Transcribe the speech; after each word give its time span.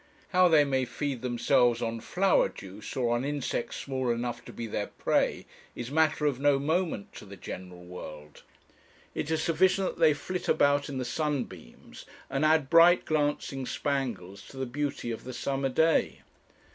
How 0.29 0.47
they 0.47 0.63
may 0.63 0.83
feed 0.83 1.21
themselves 1.21 1.79
on 1.79 1.99
flower 1.99 2.49
juice, 2.49 2.95
or 2.95 3.13
on 3.15 3.23
insects 3.23 3.77
small 3.77 4.09
enough 4.09 4.43
to 4.45 4.51
be 4.51 4.65
their 4.65 4.87
prey, 4.87 5.45
is 5.75 5.91
matter 5.91 6.25
of 6.25 6.39
no 6.39 6.57
moment 6.57 7.13
to 7.13 7.25
the 7.25 7.35
general 7.37 7.83
world. 7.85 8.41
It 9.13 9.29
is 9.29 9.43
sufficient 9.43 9.89
that 9.89 9.99
they 9.99 10.15
flit 10.15 10.47
about 10.49 10.89
in 10.89 10.97
the 10.97 11.05
sunbeams, 11.05 12.07
and 12.31 12.43
add 12.43 12.67
bright 12.67 13.05
glancing 13.05 13.67
spangles 13.67 14.41
to 14.47 14.57
the 14.57 14.65
beauty 14.65 15.11
of 15.11 15.23
the 15.23 15.33
summer 15.33 15.69
day. 15.69 16.21